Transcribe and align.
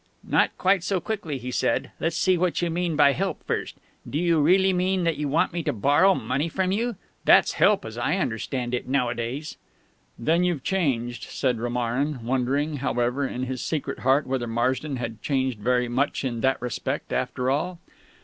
"Not 0.27 0.49
quite 0.57 0.83
so 0.83 0.99
quickly," 0.99 1.37
he 1.37 1.51
said. 1.51 1.91
"Let's 1.99 2.15
see 2.15 2.35
what 2.35 2.59
you 2.59 2.71
mean 2.71 2.95
by 2.95 3.11
help 3.11 3.43
first. 3.43 3.75
Do 4.09 4.17
you 4.17 4.39
really 4.41 4.73
mean 4.73 5.03
that 5.03 5.17
you 5.17 5.27
want 5.27 5.53
me 5.53 5.61
to 5.61 5.71
borrow 5.73 6.15
money 6.15 6.49
from 6.49 6.71
you? 6.71 6.95
That's 7.23 7.51
help 7.53 7.85
as 7.85 7.99
I 7.99 8.17
understand 8.17 8.73
it 8.73 8.87
nowadays." 8.87 9.57
"Then 10.17 10.43
you've 10.43 10.63
changed," 10.63 11.25
said 11.25 11.59
Romarin 11.59 12.23
wondering, 12.25 12.77
however, 12.77 13.27
in 13.27 13.43
his 13.43 13.61
secret 13.61 13.99
heart 13.99 14.25
whether 14.25 14.47
Marsden 14.47 14.95
had 14.95 15.21
changed 15.21 15.59
very 15.59 15.87
much 15.87 16.25
in 16.25 16.41
that 16.41 16.59
respect 16.63 17.13
after 17.13 17.51
all. 17.51 17.77